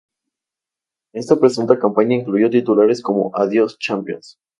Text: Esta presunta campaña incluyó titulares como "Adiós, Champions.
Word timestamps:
Esta 1.13 1.39
presunta 1.39 1.77
campaña 1.77 2.15
incluyó 2.15 2.49
titulares 2.49 3.03
como 3.03 3.29
"Adiós, 3.35 3.77
Champions. 3.77 4.39